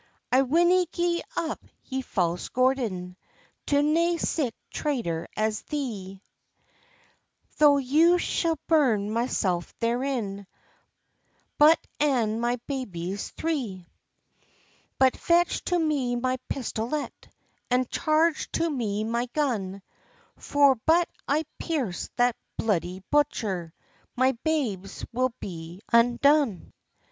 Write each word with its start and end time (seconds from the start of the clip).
"I 0.31 0.41
winna 0.41 0.87
gi'e 0.87 1.21
up, 1.35 1.63
ye 1.83 2.01
false 2.01 2.49
Gordon, 2.49 3.15
To 3.67 3.83
nae 3.83 4.17
sic 4.17 4.55
traitor 4.71 5.27
as 5.37 5.61
thee; 5.61 6.23
Tho' 7.59 7.77
you 7.77 8.17
shou'd 8.17 8.57
burn 8.65 9.11
mysel' 9.13 9.63
therein, 9.79 10.47
Bot 11.59 11.77
and 11.99 12.41
my 12.41 12.55
babies 12.65 13.29
three. 13.29 13.85
["But 14.97 15.15
fetch 15.15 15.63
to 15.65 15.77
me 15.77 16.15
my 16.15 16.37
pistolette, 16.49 17.27
And 17.69 17.87
charge 17.91 18.51
to 18.53 18.67
me 18.71 19.03
my 19.03 19.27
gun; 19.33 19.83
For, 20.35 20.79
but 20.87 21.09
if 21.09 21.21
I 21.27 21.45
pierce 21.59 22.09
that 22.15 22.35
bluidy 22.59 23.03
butcher, 23.11 23.71
My 24.15 24.31
babes 24.43 25.05
we 25.13 25.19
will 25.19 25.33
be 25.39 25.79
undone." 25.93 26.73